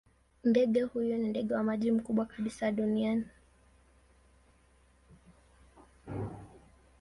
Ndege 0.43 0.81
huyo 0.83 1.17
ni 1.17 1.27
ndege 1.29 1.53
wa 1.53 1.63
maji 1.63 1.91
mkubwa 1.91 2.25
kabisa 2.25 2.71
duniani. 2.71 3.25